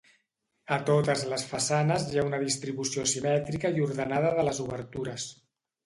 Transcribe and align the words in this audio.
A 0.77 0.79
totes 0.89 1.25
les 1.33 1.43
façanes 1.51 2.07
hi 2.15 2.19
ha 2.21 2.25
una 2.31 2.41
distribució 2.47 3.07
simètrica 3.15 3.75
i 3.79 3.87
ordenada 3.89 4.37
de 4.41 4.51
les 4.53 4.67
obertures. 4.69 5.33